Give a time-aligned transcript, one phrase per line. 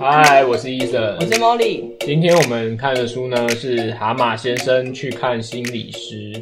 [0.00, 1.82] 嗨，我是 Eason，我是 Molly。
[1.98, 6.32] 今天我们看的书呢是《蛤蟆先生去看心理师》。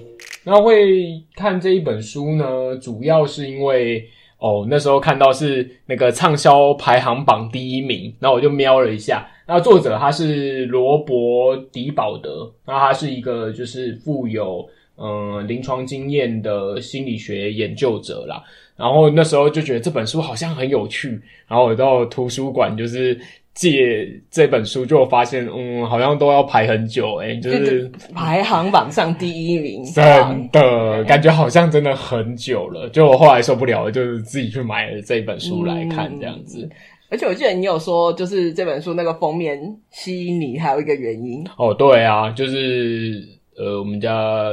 [0.44, 4.06] 那会看这一本书呢，主要是因为
[4.38, 9.26] 哦，那时候看到是那个畅销排行榜第一名，然后我就瞄了一下。
[9.46, 14.68] 那作者他是罗伯·迪保德，那他是一个就是富有
[14.98, 18.42] 嗯临床经验的心理学研究者啦。
[18.76, 23.18] 然后那时候就觉得这本书好像很有趣，然后我到图书馆就是
[23.54, 32.86] 借这本书，就发现嗯，好像都要排很久诶、欸、就是排行榜上第一名，真的感觉好像真的很久了。
[32.90, 36.68] 就我后来受不了了，就是自己去买了这本书来看这样子。
[36.70, 36.70] 嗯、
[37.08, 39.58] 而且我记得你有说，就是这本书那个封面
[39.90, 44.50] 吸引你，还有一个原因哦，对啊，就是呃，我们家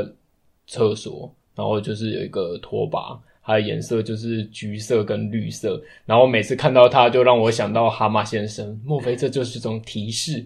[0.74, 3.20] 厕所，然后就是有一个拖把。
[3.46, 8.80] 它的颜色就是橘色跟绿色，然后每次看到它，就让我想到蛤蟆先生。
[8.86, 10.46] 莫非这就是种提示？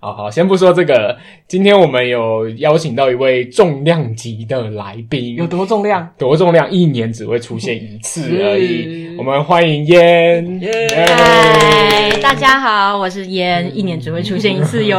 [0.00, 1.20] 好好，先不说这个了。
[1.46, 6.08] 今天我们有邀请到一位重量级的来宾，有多重量？
[6.16, 6.70] 多重量？
[6.70, 9.14] 一年只会出现一次而已。
[9.18, 10.60] 我们欢迎烟。
[10.94, 14.98] 嗨，大家好，我是烟，一年只会出现一次哟。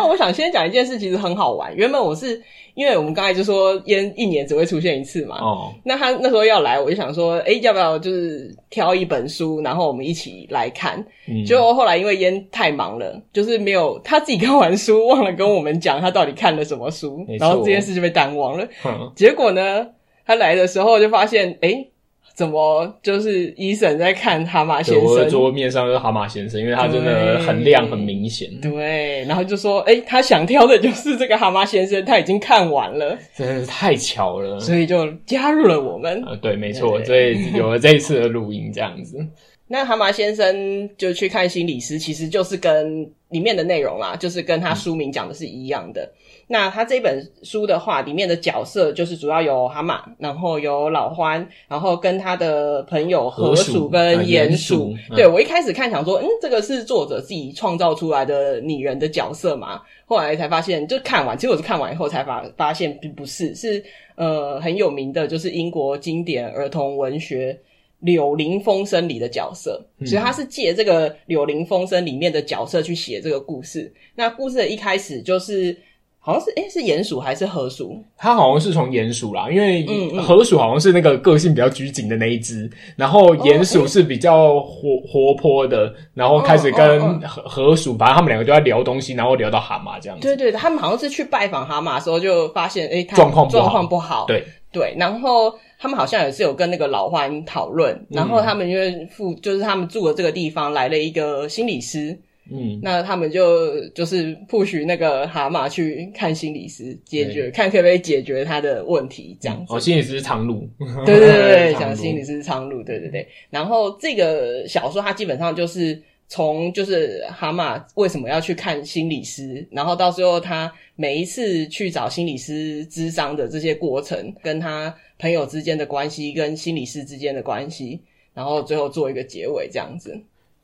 [0.00, 1.74] 然后我想先讲一件事，其实很好玩。
[1.76, 2.42] 原本我是。
[2.74, 11.04] 因为我们刚才就说烟一年只会出现一次嘛，哦，那他那时候要来，我就想说，哎，要不要就是挑一本书，然后我们一起来看？
[11.28, 18.66] 嗯，结果后来因为烟太忙了，就是没有他自己看完书，忘了跟我们讲他到底看了什么书，然后这件事就被淡忘了。
[18.86, 19.86] 嗯，结果呢，
[20.24, 21.86] 他来的时候就发现，哎。
[22.34, 25.04] 怎么就是医生在看蛤蟆先生？
[25.04, 28.50] 我的桌面上就是蛤蟆先生，因为他真的很亮，很明显。
[28.60, 36.22] 对，然后就说，诶，他想挑的就是这个蛤蟆先生，他已经看完了，真的是太巧了，所以就加入了我们。
[36.26, 39.18] 呃，对，没错，所以有了这一次的录音，这样子。
[39.68, 46.02] 那蛤蟆先生就去看心理师，其实就是跟里面的内容啦，就是跟他书名讲的是一样的。
[46.02, 46.10] 嗯
[46.52, 54.92] 那他这本书的话，里面的角色就是主要有蛤蟆，然后有老獾，然后跟他的朋友河鼠跟鼹鼠。
[55.10, 59.80] 嗯、对，我一开始看想说，嗯，这个是作者自己创造出来的拟人的角色嘛？
[60.06, 63.80] 后来才发现，就看完，其实我是看完以后才发发现并不是，是
[64.16, 67.52] 呃很有名的，就是英国经典儿童文学
[68.00, 73.94] 《柳林风声》里的角色，所以他是借这个《柳林风声》里面的角色去写这个故事。
[74.16, 75.76] 那故事的一开始就是。
[76.22, 77.96] 好像是诶，是鼹鼠还是河鼠？
[78.14, 79.86] 它好像是从鼹鼠啦，因为
[80.20, 90.28] 河鼠好像是那个个性比较拘谨的那一只，然后鼹鼠是比较活活泼的，然后开始跟河河鼠，反正他们两个就在聊东西，然后聊到蛤蟆这样子。
[90.28, 94.26] 对对，他们好像是去拜访蛤蟆的时候，就发现诶，状况状况不好。
[94.26, 102.16] 对对，然后他们好像也是有跟那个老欢讨论，然后他们因为附就是他们住的这个地方来了一个心理师。
[102.50, 109.74] 嗯，那他们就就是 push 那个蛤蟆去看心理师，解决看可不可以解决他的问题，这样子。
[109.74, 110.68] 哦，心理师是苍鹭，
[111.06, 113.26] 对 对对，讲 心理师是苍鹭，对对对。
[113.50, 128.00] 然后这个小说它基本上就是从就是蛤蟆为什么要去看心理师，然后到最后他每一次去找心理师咨商的这些过程，跟他朋友之间的关系，跟心理师之间的关系，
[128.32, 130.18] 然后最后做一个结尾，这样子。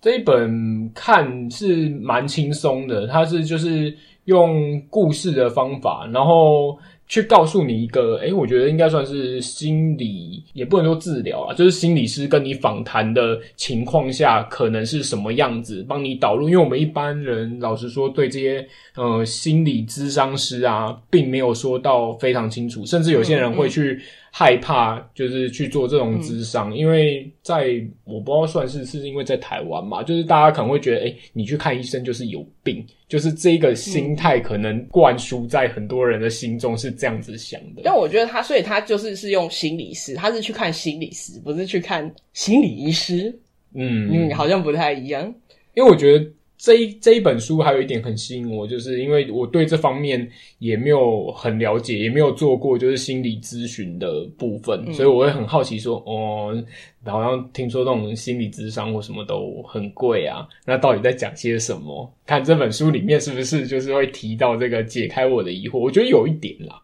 [0.07, 3.93] 这一本看是蛮轻松的，它是就是
[4.27, 6.79] 用故事的方法，然后
[7.09, 16.49] 去告诉你一个，诶，我觉得应该算是心理，也不能说治疗啊，就是心理师跟你访谈的情况下，可能是什么样子，帮你导入。
[16.49, 23.95] 因为我们一般人老实说，对这些呃心理咨商师啊，并没有说到非常清楚，甚至有些人会去。
[23.95, 24.03] 嗯嗯
[24.39, 37.81] 害怕就是去做这种智商，嗯、因为在我不知道算是是因为在台湾嘛，就是大家可能会觉得，哎、欸，你去看医生就是有病，就是这个心态可能灌输在很多人的心中是这样子想的。
[37.83, 43.35] 但我觉得他，所以他就是是用心理师，他是去看心理师，不是去看心理医师。
[43.73, 45.25] 嗯嗯，好像不太一样，
[45.73, 46.31] 因为我觉得。
[46.67, 50.29] 这一这一本书还有一点很吸引我，就是因为我对这方面
[50.59, 56.61] 也没有很了解，也没有做过就是心理咨询的部分，嗯、所以我会很好奇说，哦，
[57.05, 62.13] 好像听说那种心理咨商或什么都很贵啊，那到底在讲些什么？
[62.27, 65.79] 看这本书里面是不是就是会提到这个，解开我的疑惑？
[65.79, 66.83] 我觉得有一点啦。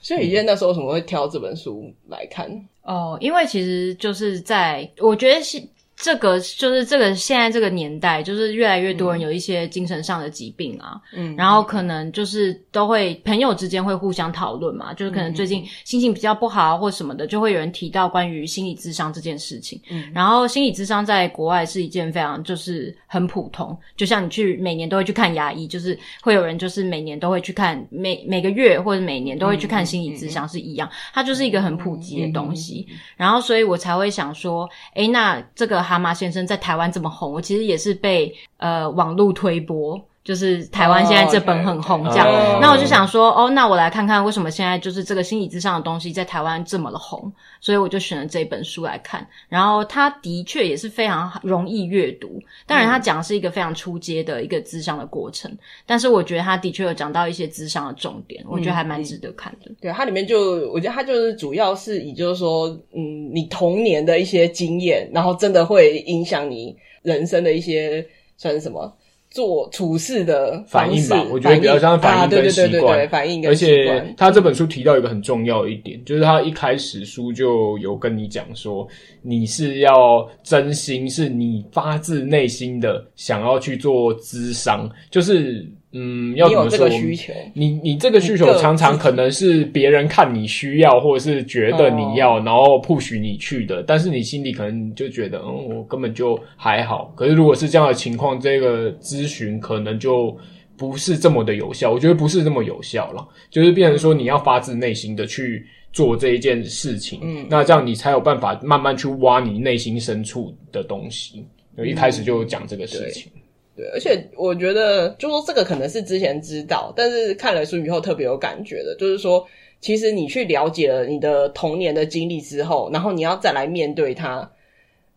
[0.00, 2.50] 所以，以前那时候为什么会挑这本书来看？
[2.82, 5.62] 哦，因为其实就是在我觉得是。
[6.02, 19.78] 这个就是这个现在这个年代，就是越来越多人有一些精神上的疾病啊，嗯，然后可能就是都会朋友之间会互相讨论嘛，就是可能最近心情比较不好或什么的，就会有人提到关于心理智商这件事情。
[19.90, 32.86] 嗯，然后心理智商在国外是一件非常就是很普通，就像你去每年都会去看牙医，就是会有人就是每年都会去看每每个月或者每年都会去看心理智商是一样，它就是一个很普及的东西。
[33.18, 35.89] 然后所以我才会想说，诶，那这个。
[35.90, 42.24] 蛤蟆先生在台湾这么红，我其实也是被呃网络推播，就是台湾现在这本很红这样。
[42.24, 42.60] Oh, okay.
[42.60, 49.26] 那我就想说，哦，那我来看看为什么现在就是这个心理咨商的东西在台湾这么的红，所以我就选了这本书来看。
[49.48, 55.50] 然后它的确也是非常容易阅读，当然它讲的是一个非常出阶的一个智商的过程，
[55.84, 59.68] 但是我觉得它的确有讲到一些智商的重点，我觉得还蛮值得看的。
[59.68, 68.06] 嗯、对，它里面就我觉得它就是主要是以就是说，嗯，你童年的一些经验，然后真的会影响你人生的一些
[68.36, 68.96] 算是什么？
[69.30, 72.94] 做处事的反应吧，我觉得比较像反应跟习惯。
[72.94, 73.98] 啊、对反应跟习惯。
[73.98, 78.86] 而且他这本书提到一个很重要的一点，就是他一开始书就有跟你讲说，
[79.22, 85.66] 你是要真心，是你发自内心的想要去做咨商，就是。
[85.92, 86.88] 嗯，要怎么说？
[86.88, 93.82] 你有这个需求，你你这个需求常常可能是别人看你需要，或者是觉得你要，然后 push 你去的。
[93.82, 97.12] 但是你心里可能就觉得，嗯，我根本就还好。
[97.16, 100.36] 可是如果是这样的情况，这个咨询可能就
[100.76, 101.90] 不是这么的有效。
[101.90, 111.44] 我觉得不是这么有效了，就是变成说你要发自内心的去做这一件事情，嗯，那这样你才有办法慢慢去挖你内心深处的东西。
[111.76, 113.32] 就一开始就讲这个事情。
[113.80, 119.46] 对，而且我觉得，就说这个可能是之前知道，但是看了书以后特别有感觉的，就是说，
[119.80, 124.50] 其实你去了解了你的童年的经历之后，然后你要再来面对它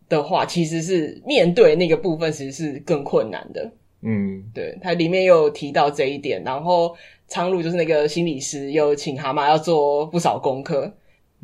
[0.08, 3.70] 的话，其实是面对那个部分，其实是更困难的。
[4.00, 6.96] 嗯，对，它里面又有提到这一点，然后
[7.28, 10.90] 苍鹭就是那个心理师，又请蛤蟆要做不少功课。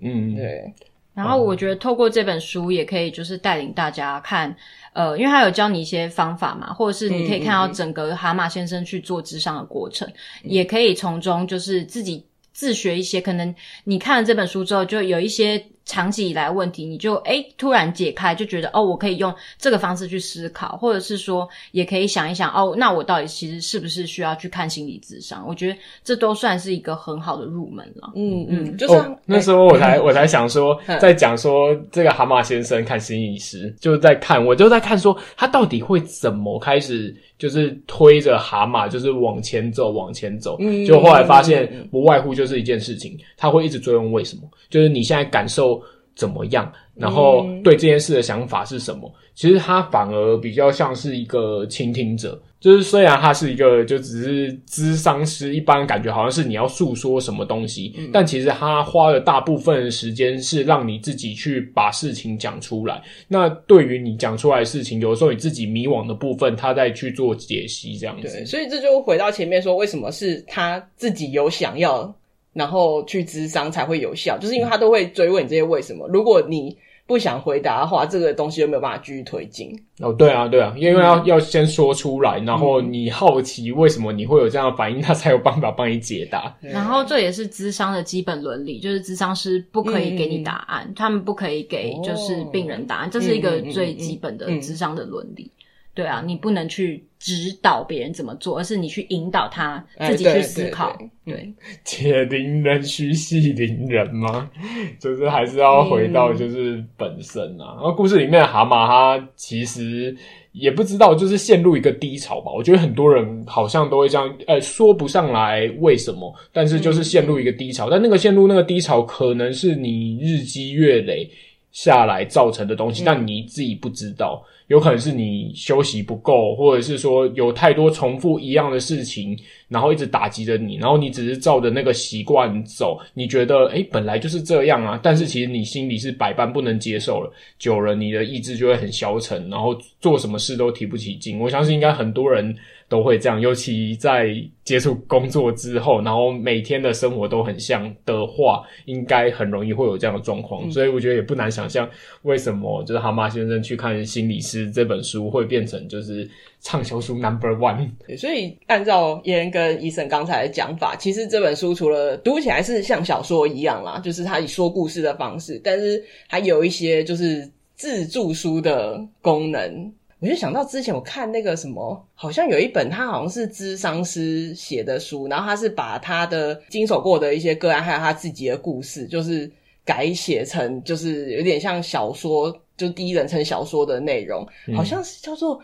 [0.00, 0.72] 嗯，对。
[1.20, 4.54] 然后我觉得透过这本书，也可以就是带领大家看。
[4.92, 10.08] 呃，因为他有教你一些方法嘛，或者是你可以看到整个蛤蟆先生去做智商的过程，
[10.42, 13.20] 嗯、也可以从中就是自己自学一些。
[13.20, 25.44] 可能你看了这本书之后，就有一些长期以来问题，你就诶突然解开，就觉得哦，我可以用这个方式去思考，或者是说，也可以想一想哦，那我到底其实是不是需要去看心理智商？
[25.48, 28.12] 我觉得这都算是一个很好的入门了。
[28.14, 40.56] 嗯嗯，就是、哦、那时候我才、欸、我才想说， 在讲说这个蛤蟆先生看心理师，就在看，我就在看说他到底会怎么开始，就是推着蛤蟆就是往前走，往前走。
[40.60, 45.79] 嗯，就后来发现不外乎就是一件事情，他会一直追问为什么，就是你现在感受
[46.14, 49.12] 怎么样，然后对这件事的想法是什么？
[49.34, 52.40] 其实他反而比较像是一个倾听者。
[52.60, 63.02] 就是虽然他是一个就只是咨商师，一般感觉好像是你要诉说什么东西，嗯、但其实他花了大部分的时间是让你自己去把事情讲出来。
[63.26, 68.28] 那对于你讲出来的事情，有时候你自己迷惘的部分，他再去做解析，这样子。
[68.28, 72.14] 对，所以这就回到前面说，为什么是他自己有想要，
[72.52, 76.08] 然后去咨商才会有效，就是因为他都会追问你这些为什么。
[76.08, 76.76] 如果你
[77.06, 79.68] 不想回答的话，这个东西就没有办法继续推进。
[79.98, 86.56] 哦，对啊，对啊，因为要、嗯、要先说出来，然后你好奇为什么你会有这样的反应，他才有办法帮你解答。
[86.60, 95.50] 然后这也是咨商的基本伦理，就是咨商师不可以给你答案，嗯、他们不可以给就是病人答案，哦、这是一个最基本的咨商的伦理。
[95.92, 100.88] 对啊，你不能去指导别人怎么做，而是你去引导他自己去思考。
[100.90, 101.54] 哎、对，对，对，对，
[101.84, 104.48] 解铃人须系铃人吗？
[105.00, 107.74] 就是还是要回到就是本身啊。
[107.74, 110.16] 嗯、然后故事里面的蛤蟆，他其实
[110.52, 112.52] 也不知道，就是陷入一个低潮吧。
[112.52, 117.88] 我觉得很多人好像都会这样，呃，说不上来为什么，但是就是陷入一个低潮。
[117.88, 121.28] 嗯、但那个陷入那个低潮，可能是你日积月累
[121.72, 124.44] 下来造成的东西，嗯、但你自己不知道。
[124.68, 129.36] 有可能是你休息不够，或者是说有太多重复一样的事情，
[129.66, 141.40] 然后一直打击着你，然后你只是照着那个习惯走，你觉得诶，本来就是这样啊，但是其实你心里是百般不能接受了，久了你的意志就会很消沉，然后做什么事都提不起劲。
[141.40, 142.56] 我相信应该很多人。
[142.90, 150.66] 都会这样，尤其在接触工作之后，然后每天的生活都很像的话，应该很容易会有这样的状况。
[150.66, 151.88] 嗯、所以我觉得也不难想象，
[152.22, 156.28] 为什么就是蛤蟆先生去看心理师这本书会变成就是
[156.60, 157.88] 畅销书 number one。
[158.18, 167.48] 所以按照妍跟 Eason 刚才的讲法，其实这本书除了读起来是像小说一样啦，就是他以说故事的方式，但是还有一些就是。
[167.80, 179.50] 自助书的功能，我就想到之前我看那个什么，好像有一本他好像是咨商师写的书，然后他是把他的经手过的一些个案，还有他自己的故事，就是
[179.84, 184.46] 改写成就是有点像小说，就第一人称小说的内容，
[184.76, 185.60] 好像是叫做。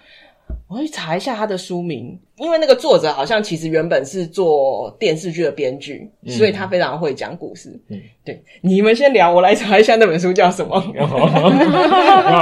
[0.68, 7.80] 我去查一下他的书名，因为那个作者好像其实原本是做电视剧的编剧，嗯、所以他非常会讲故事。
[7.88, 10.80] 嗯，对，你们先聊，我来查一下那本书叫什么。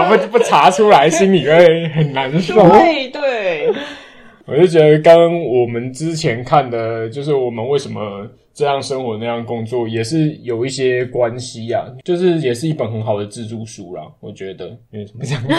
[0.08, 2.54] 不不查出来，心里会很难受。
[2.70, 3.70] 对对，
[4.46, 11.84] 我就觉得刚刚我们之前看的，就是我们为什么这样生活那样工作，也是有一些关系啊。
[12.02, 14.68] 就是也是一本很好的自助书啦，我觉得。
[14.90, 15.42] 因为什么这样？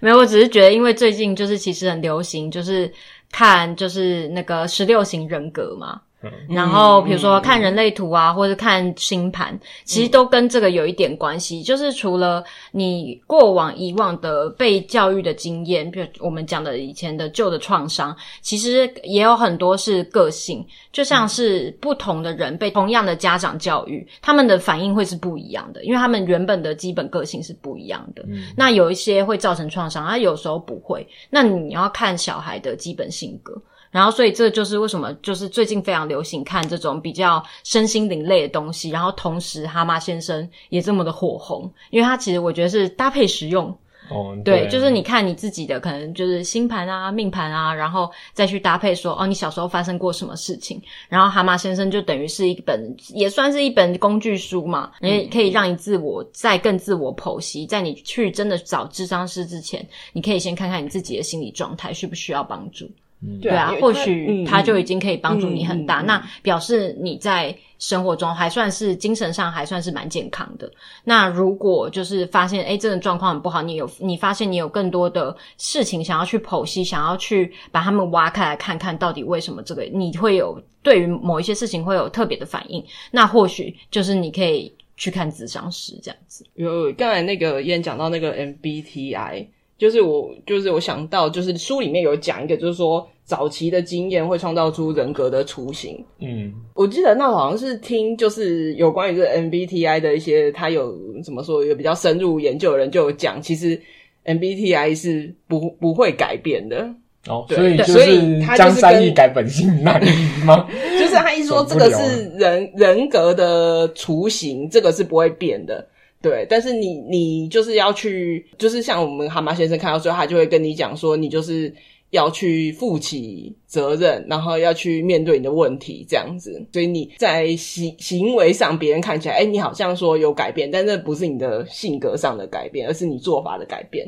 [0.00, 2.90] 没有，我只是觉得，因为最近就是其实很流行，就是
[3.30, 6.00] 看就是那个十六型人格嘛。
[6.48, 11.62] 然后，比如说看人类图啊，或者看星盘，其实都跟这个有一点关系。
[11.62, 20.64] 就是除了你过往以往的被教育的经验，比如我们讲的以前的旧的创伤，其实也有很多是个性。
[20.92, 28.22] 就像是不同的人被同样的家长教育，他们的反应会是不一样的，因为他们原本的基本个性是不一样的。
[28.56, 31.06] 那有一些会造成创伤，他有时候不会。
[31.30, 33.54] 那你要看小孩的基本性格。
[33.90, 38.90] 然后，所以这就是为什么，就是最近非常流行看这种比较身心灵类的东西。
[38.90, 43.76] 然后，同时蛤蟆先生也这么的火红，因为它其实我觉得是搭配实用。
[44.08, 50.82] 哦，对，对，就是你看你自己的可能就是星盘啊、命盘啊，然后再去搭配说，哦，你小时候发生过什么事情。
[51.08, 62.90] 然后，蛤蟆先生就等于是一本，也算是一本工具书嘛，也可以让你自我再更自我剖析，在你去真的找智商师之前，你可以先看看你自己的心理状态需不需要帮助。
[63.22, 70.70] 嗯、对啊，或许他就已经可以帮助你很大，嗯嗯嗯嗯、那表示你在生活中还算是精神上还算是蛮健康的。
[71.04, 86.46] 那如果就是发现，诶，这个状况很不好，你有你发现你有更多的事情想要去剖析，想要去把他们挖开来看看到底为什么这个你会有对于某一些事情会有特别的反应，那或许就是你可以去看咨商师这样子。
[86.54, 89.46] 有刚才那个燕讲到那个 MBTI。
[89.80, 96.04] 就是我，就是我想到，就是书里面有讲一个，就是说早期的经验会创造出人格的雏形。
[96.18, 100.94] 嗯，我记得那好像是听，就是有关于这个 MBTI 的一些，他有
[101.24, 103.80] 怎么说，有比较深入研究的人就有讲，其实
[104.26, 106.86] MBTI 是不不会改变的。
[107.26, 110.68] 哦，对所以就是江山易改，本性难移吗？
[111.00, 115.86] 就是他一说这个是人人格的雏形，这个是不会变的。
[116.22, 121.72] 对，但是你你就是要去，就是像我们蛤蟆先生看到最后，他就会跟你讲说，你就是
[122.10, 126.62] 要去负起责任，然后要去面对你的问题，这样子。
[126.74, 134.06] 所以你在行行为上，别人看起来，哎，你好像说有改变，但这不是你的性格上的改变，而是你做法的改变。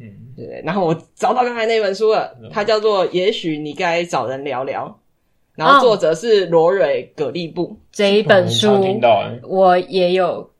[0.00, 0.60] 嗯，对。
[0.64, 4.88] 然后我找到刚才那本书了，它叫做《也许你该找人聊聊》，
[5.54, 7.76] 然后作者是罗蕊·葛利布。
[7.92, 8.68] 这一本书，
[9.44, 10.50] 我也有。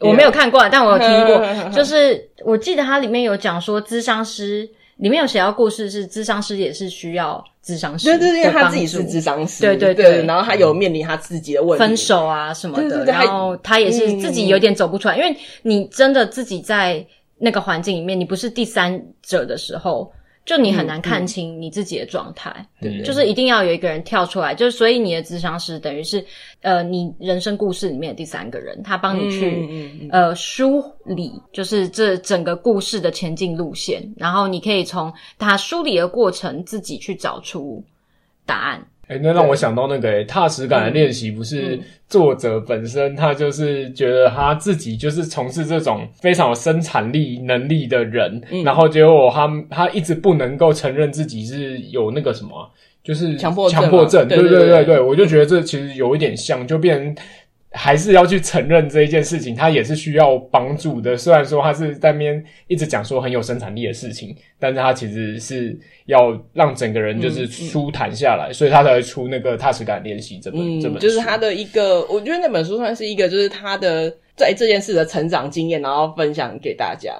[0.00, 1.44] 我没有看过，但我有听过。
[1.72, 17.04] 就是我记得它里面有讲说，咨商师里面有写到故事，是咨商师也是需要咨商师，对对对，因为他自己是咨商师，对对对，然后他有面临他自己的问题，分手啊什么的，然后他也是自己有点走不出来，因为你真的自己在
[17.38, 20.12] 那个环境里面，你不是第三者的时候。
[20.46, 26.24] 就你很难看清你自己的状态，对、嗯，嗯、就是一定要有一个人跳出来，就是所以你的智商师等于是
[26.62, 37.82] 呃你人生故事里面的第三个人，他帮你去、呃梳理，就是这整个故事的前进路线，然后你可以从他梳理的过程自己去找出
[38.46, 38.86] 答案。
[39.08, 52.70] 哎、欸，那让我想到那个、欸、踏实感的练习，不是作者本身他就是觉得他自己就是从事这种非常有生产力能力的人，嗯、然后结果他他一直不能够承认自己是有那个什么，
[53.04, 54.66] 就是强迫强迫症，对对对。
[54.66, 57.24] 对对，我就觉得这其实有一点像，就变成。
[57.76, 61.14] 还是要去承认这一件事情，他也是需要帮助的。
[61.14, 77.12] 虽然说他是在那边一直讲说很有生产力的事情，但是他其实是要让整个人就是舒坦下来，嗯嗯、所以他才会出那个踏实感练习这本、嗯、这本书，就是他的一个，我觉得那本书算是一个，就是他的在这件事的成长经验，然后分享给大家，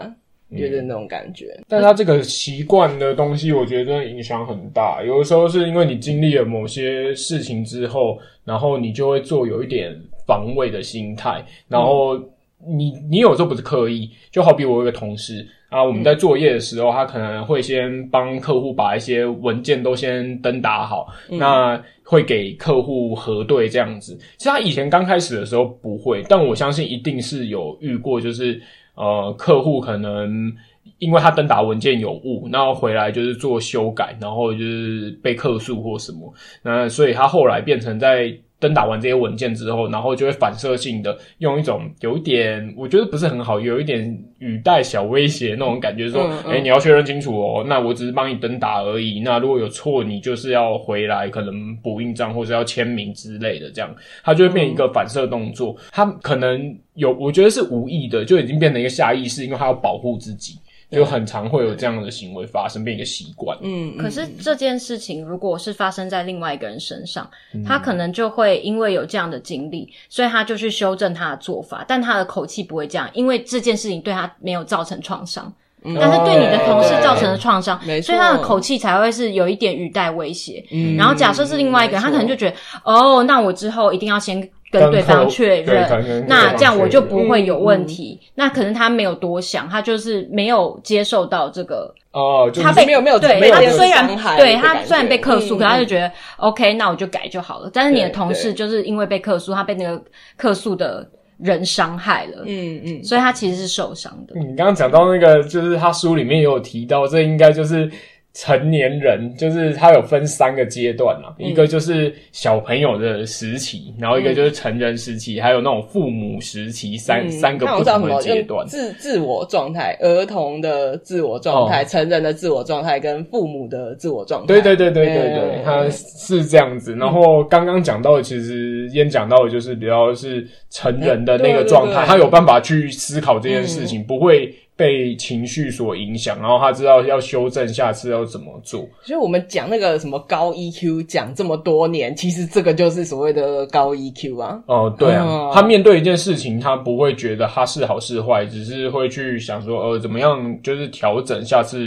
[0.51, 1.55] 就是那种感觉。
[1.59, 5.03] 嗯、但他这个习惯的东西，我觉得真的影响很大。
[5.07, 9.95] 有的时候是因为你经历了某些事情之后，然后你就会做有一点。
[10.27, 12.19] 防卫的心态，然后
[12.67, 24.17] 你你有时候不是刻意，就好比我有一个同事啊，我们在作业的时候，他可能会先帮客户把一些文件都先登打好，嗯、那会给客户核对这样子。
[24.37, 28.61] 其实他以前刚开始的时候不会，但我相信一定是有遇过，就是
[28.95, 30.51] 呃客户可能
[30.99, 38.37] 因为他登打文件有误，然后回来就是做修改，然后就是被客诉或什么，那所以他后来变成在。
[38.59, 53.95] 登打完这些文件之后，然后就会反射性的用一种有一点，我觉得不是很好，有一点语带小威胁那种感觉，说，哎、嗯嗯欸，你要确认清楚哦，那我只是帮你登打而已，那如果有错，你就是要回来，可能补印章或者要签名之类的，这样，
[54.25, 60.59] 它就会变一个反射动作，它可能有，我觉得是无意的，就已经变成一个下意识，因为它要保护自己。
[60.91, 63.59] 就很常会有这样的行为发生，变一个习惯。
[63.61, 75.53] 嗯，可是这件事情如果是发生在另外一个人身上，嗯、他可能就会因为有这样的经历，所以他就去修正他的做法，但他的口气不会这样，因为这件事情对他没有造成创伤，
[75.83, 80.65] 嗯、但是对你的同事造成了创伤，哦、所以他的口气才会是有一点语带威胁。
[80.71, 84.49] 嗯，然后假设是另外一个人，他可能就觉得，哦，那我之后一定要先。
[84.71, 88.19] 跟对方确认，那这样我就不会有问题。
[88.21, 94.07] 嗯、那可能他没有多想，他就是没有接受到这个哦，他被没有没有对，他虽然
[94.37, 97.71] 对他虽然被客诉，嗯、可他就觉得 OK，那我就改就好了。
[97.73, 100.03] 但是你的同事就是因为被客诉，他被那个
[100.37, 101.09] 客诉的
[101.39, 104.35] 人伤害了，嗯嗯，所以他其实是受伤的。
[104.39, 107.91] 你刚刚讲到那个，就是他书里面也有提到，这应该就是。
[108.39, 118.67] 成年人就是他有分三个阶段啊，嗯、一个就是小朋友的时期，然后一个就是成人时期，嗯、还有那种父母时期，三、嗯、三个不同的阶段。
[118.67, 124.49] 自自我状态，儿童的自我状态，哦、成人的自我状态，跟父母的自我状态。
[124.49, 126.95] 对对对对对对，他、嗯、是这样子。
[126.95, 134.55] 然后刚刚讲到的，其实先讲到的就是比较是成人的那个状态，他有办法去思考这件事情，嗯、不会。
[134.77, 138.87] 被情绪所影响，然后他知道要修正，下次要怎么做。
[139.03, 144.63] 所以我们讲那个什么高 EQ，讲这么多年，其实这个就是所谓的高 EQ 啊。
[144.67, 151.79] 哦，对啊，嗯、他面对一件事情，他不会觉得他是好是坏，只是会去想说，呃，怎么样，就是调整，下次。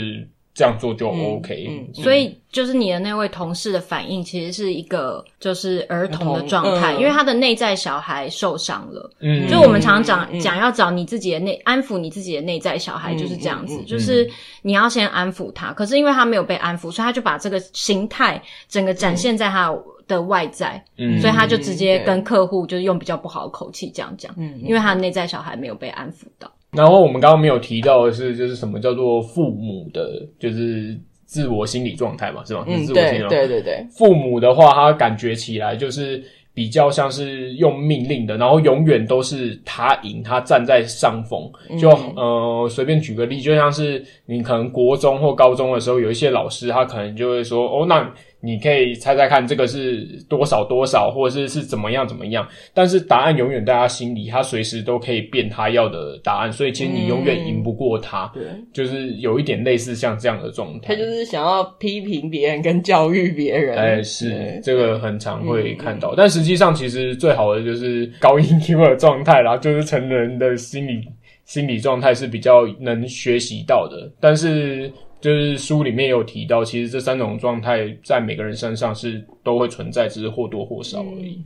[0.60, 9.10] 这样做就 OK，嗯嗯，所以就是你的那位同事的反应，其实是一个就是儿童的状态，嗯、因为他的内在小孩受伤了。
[9.20, 15.72] 嗯，就我们常常讲讲要找你自己的内安抚你自己的内在小孩，就是这样子，嗯、就是你要先安抚他。
[15.72, 19.74] 可是因为他没有被安抚，所以他就把这个形态整个展现在他
[20.06, 26.52] 的外在，嗯，所以他就直接跟客户就是用比较不好的口气这样讲，嗯，因为他的内在小孩没有被安抚到。
[26.72, 32.64] 然后我们刚刚没有提到的是，就是什么叫做父母的，就是自我心理状态嘛，是吧？
[32.66, 33.36] 嗯，自我心理状态。
[33.36, 33.86] 对对对对。
[33.90, 36.22] 父母的话，他感觉起来就是
[36.54, 41.50] 比较像是用命令的，然后永远都是他赢，他站在上风。
[41.78, 48.08] 就、嗯、呃，随便举个例，就像是你可能国中或高中的时候，有一些老师，他可能就会说：“哦，那。”
[48.42, 52.48] 你可以猜猜看，这个是多少多少，或者是是怎么样怎么样？
[52.72, 58.30] 但是答案永远在他心里，他随时都可以变他要的答案，所以其实你永远赢不过他。
[58.32, 60.94] 对、嗯，就是有一点类似像这样的状态。
[60.94, 63.76] 他就是想要批评别人跟教育别人。
[63.76, 71.02] 哎，是这个很常会看到，嗯、但实际上其实最好的就是高音 Q 的状态啦，就是成人的心理
[71.44, 74.90] 心理状态是比较能学习到的，但是。
[75.20, 81.44] 就是书里面有提到，其实这三种状态在每个人身上是都会存在，只是或多或少而已。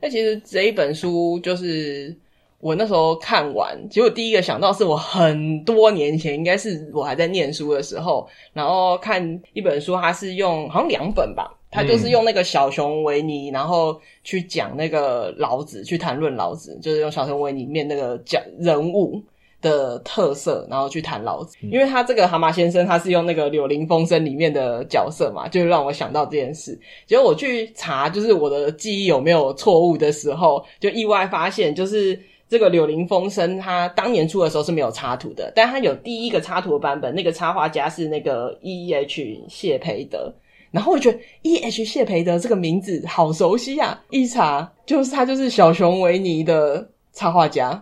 [0.00, 2.16] 那、嗯、其实这一本书就是
[2.60, 19.20] 我那时候看完，结果第一个想到是我很多年前，应该是我还在念书的时候，然后看一本书，它是用好像两本吧，它就是用那个小熊维尼，然后去讲那个老子，去谈论老子，就是用小熊维尼面那个讲人物。
[19.64, 26.78] 的特色，然后去谈老子，因为他这个蛤蟆先生，他是用那个《柳林风声》里面的角色嘛，就让我想到这件事。
[27.06, 32.16] 结果我去查，就是我的记忆有没有错误的时候，就意外发现，就是
[32.48, 39.44] 这个《柳林风声》他当年出的时候是没有插图的，但他有第一个插图的版本，那个插画家是那个 E.H.
[39.48, 40.32] 谢培德。
[40.70, 41.84] 然后我觉得 E.H.
[41.84, 47.80] 谢培德这个名字好熟悉啊，一查就是他就是小熊维尼的插画家。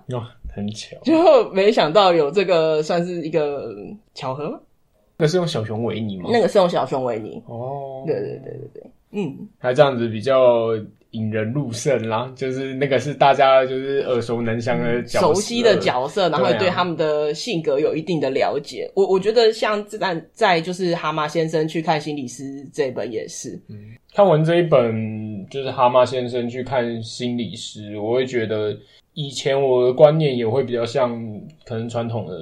[0.54, 3.74] 很巧， 就没想到有这个算是一个
[4.14, 4.60] 巧合吗？
[5.16, 6.28] 那是用小熊维尼吗？
[6.32, 7.42] 那个是用小熊维尼。
[7.46, 10.68] 哦，对对对对对，嗯，还这样子比较
[11.12, 18.84] 引人入胜啦，就是那个是大家就是耳熟能详的角色，熟悉的角色，然后对他们的性格有一定的了解。
[18.90, 23.76] 啊、我我觉得像在在就是蛤蟆先生去看心理师这一本也是，嗯，
[24.14, 28.76] 看完这一本就是蛤蟆先生去看心理师，我会觉得。
[29.14, 31.10] 以前我的观念也会比较像
[31.66, 32.34] 可能传统的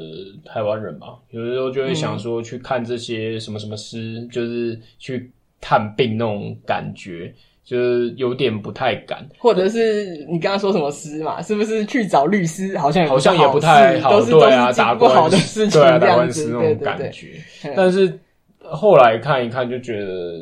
[0.45, 5.29] 台湾人吧，有的时候就会想说去看这些什么什么师，嗯、就是去
[5.61, 7.35] 看病那种感觉。
[7.71, 11.41] 就是有点不太敢，或者是你刚刚说什么师嘛？
[11.41, 12.77] 是不是去找律师？
[12.77, 17.29] 好像好像也不太好，都是对啊，打不好的事情，对啊，打官司那种感觉。
[17.77, 18.13] 但是
[18.59, 20.33] 后来看一看，就觉得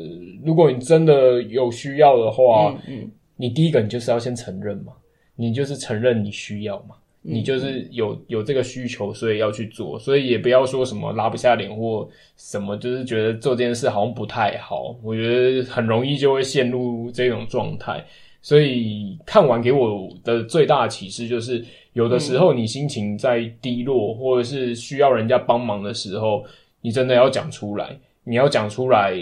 [0.43, 4.93] 如果你真的有需要的话，嗯，嗯，你第一个你就是要先承认嘛，
[5.35, 6.95] 你就是承认你需要嘛。
[7.21, 14.95] 你就是有有这个需求，所以要去做，所以也不要说什么拉不下脸或什么，就是觉得做这件事好像不太好。
[15.03, 18.03] 我觉得很容易就会陷入这种状态。
[18.41, 26.45] 所以看完给我的最大的启示就是，有的时候你心情在低落，或者是需要人家帮忙的时候，
[26.79, 29.13] 你真的要讲出来，你要讲出来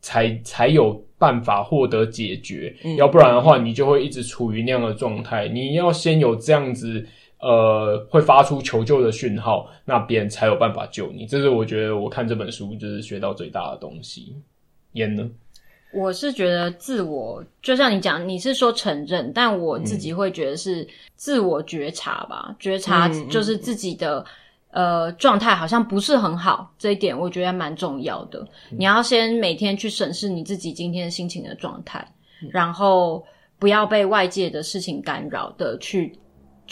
[0.00, 2.72] 才才有办法获得解决。
[2.96, 5.48] 要不然的话，你就会一直处于那样的状态。
[5.48, 7.04] 你要先有这样子。
[7.42, 11.26] 呃，会发出求救的讯号，那别人才有办法救你。
[11.26, 14.36] 这是我觉得我看这本书就是学到最大的东西。
[14.92, 15.28] 烟呢？
[15.92, 22.46] 我是觉得自我，就像你讲，你是说承认，但我自己会觉得是自我觉察吧。
[22.50, 24.24] 嗯、觉察就是自己的、
[24.70, 28.38] 嗯、呃状态好像不是很好，这一点我觉得还蛮重要的。
[28.70, 32.06] 嗯、你要先每天去审视你自己今天心情的状态，
[32.40, 33.22] 嗯、然后
[33.58, 36.16] 不要被外界的事情干扰的去。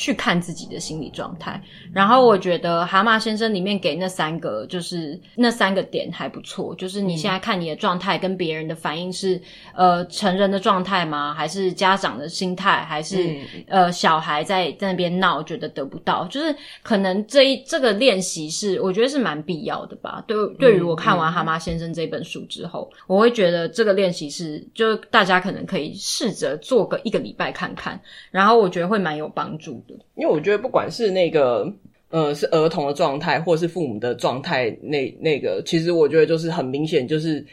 [0.01, 6.75] 去看自己的心理状态，然后我觉得《蛤蟆先生》里面给那三个，就是那三个点还不错。
[6.77, 9.39] 就是你现在看你的状态跟别人的反应是，
[9.75, 11.35] 呃，成人的状态吗？
[11.35, 12.83] 还是家长的心态？
[12.83, 13.37] 还是
[13.67, 16.27] 呃，小孩在在那边闹，觉得得不到？
[16.29, 20.25] 就是可能这一这个练习是，我觉得是蛮必要的吧。
[20.27, 29.85] 对，对于我看完《蛤蟆先生》这本书之后，我会觉得这个练习是，就大家可能可以试着做个一个礼拜看看，然后我觉得会蛮有帮助。
[30.15, 31.73] 因为我觉得，不管是那个，
[32.11, 37.45] 呃，是儿童的状态，或是父母的状态，那那个，其实我觉得就是很明显，就是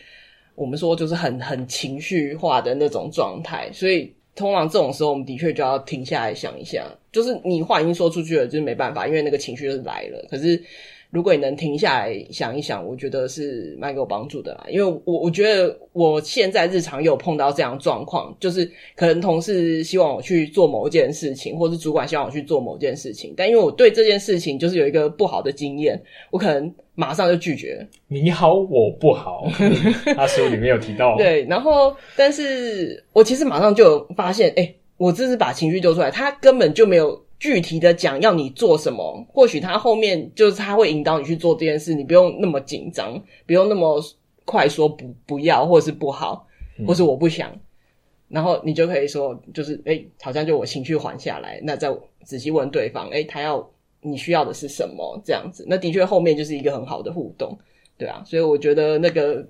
[0.56, 3.70] 我们说就是很很情绪化的那种状态。
[3.72, 10.26] 所以通常这种时候，我们的确就要停下来想一下，就是你话已经说出去了，就是没办法，因为那个情绪就是来了。
[10.30, 10.62] 可是。
[11.10, 14.66] 如果你能停下来想一想，我觉得是蛮有帮助的啦。
[14.70, 27.88] 因为我我觉得我现在日常有碰到这样状况，就是可能同事希望我去做某一件事情，或是主管希望我去做某件事情，但因为我对这件事情就是有一个不好的经验，我可能马上就拒绝。
[28.10, 29.48] 你好，我不好。
[30.14, 31.16] 他书里面有提到。
[31.16, 37.26] 对，然后但是我其实马上就有发现，哎，我这是把情绪丢出来，他根本就没有。
[37.40, 44.02] 具体的讲要你做什么，或许他后面就是他会引导你去做这件事，你不用那么紧张，不用那么
[44.46, 46.48] 快说不不要，或是不好，
[46.86, 47.60] 或是我不想，嗯、
[48.30, 53.70] 然后你就可以说，就是诶，好像就我情绪缓下来，那再仔细问对方，诶，他要
[54.02, 55.22] 你需要的是什么？
[55.24, 57.58] 这样子，那的确后面就是一个很好的互动，
[57.98, 59.48] 对啊，所以我觉得那个。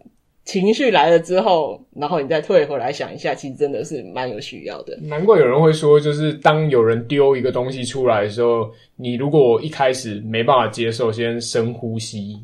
[0.47, 4.97] 情绪来了之后，然后你再退回来想一下，其实真的是蛮有需要的。
[5.01, 12.41] 难怪有人会说，就是当有人丢一个东西出来的时候，你如果一开始没办法接受，先深呼吸，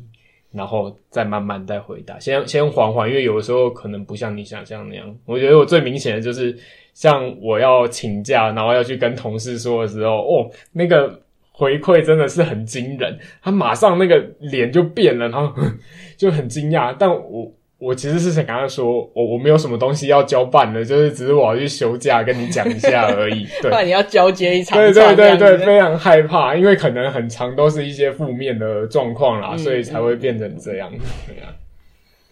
[0.52, 5.16] 然后再慢慢再回答，先先缓缓，因为有的时候可能不像你想象那样。
[5.24, 6.54] 我觉得我最明显的就是，
[6.92, 11.18] 像我要请假，然后要去跟同事说的时候，哦，那个
[11.52, 15.50] 回馈真的是很惊人，他马上那个脸就变了，然后
[16.18, 17.50] 就很惊讶，但我。
[17.84, 23.46] 我其实是想跟他说，我我没有什么东西要交办的，就是只是我要去休假跟你讲一下而已。
[23.60, 24.78] 对，不然你要交接一场。
[24.78, 30.90] 对对对对，非常害怕，因为可能很长都是一些负面的状况啦，嗯、所以才会变成这样。
[31.26, 31.54] 对啊，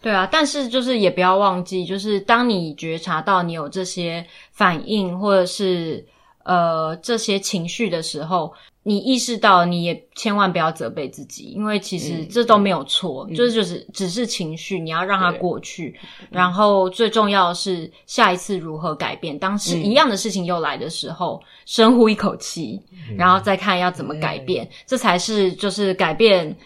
[0.01, 6.05] 对啊，但是就是也不要忘记，就是当你觉察到你有这些反应或者是
[6.45, 8.53] 呃这些情绪的时候。
[8.85, 15.97] 你意识到，你也千万不要责备自己，因为其实这都没有错，嗯、就是就是只是情绪，你要让它过去。
[16.31, 19.38] 然后最重要的是下一次如何改变。
[19.38, 22.81] 当时一样的事情又来的时候，嗯、深呼一口气，
[23.16, 26.57] 然后再看要怎么改变，嗯、这才是就是改变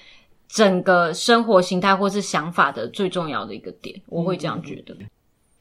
[0.48, 3.94] 整个生活形态或是想法的最重要的一个点。
[4.09, 4.96] 我会这样觉得。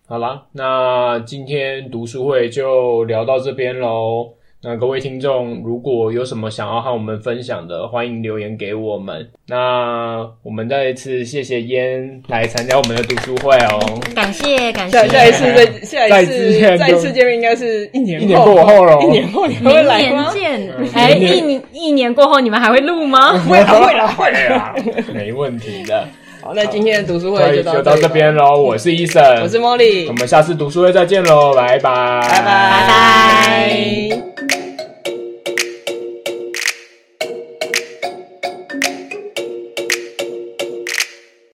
[0.07, 4.29] 好啦，那今天读书会就聊到这边喽。
[4.63, 9.29] 那各位听众，如果有什么想要和我们分享的，欢迎留言给我们。
[9.47, 13.79] 那我们再一次谢谢烟来参加我们的读书会哦，
[14.15, 15.07] 感谢感谢。
[15.07, 20.33] 下一次再下一次再一次见面应该是一年一年过后了，一年后你们会来吗？
[20.33, 20.73] 年见。
[20.95, 23.37] 哎，一年一年过后你们还会录吗？
[23.47, 24.73] 会啦会啦会啊，
[25.13, 26.07] 没问题的。
[26.41, 28.59] 好，那今天的读书会就到这边喽。
[28.59, 34.34] 我是 Eason，我是 Molly，我们下次读书会再见喽，拜拜，拜拜拜拜。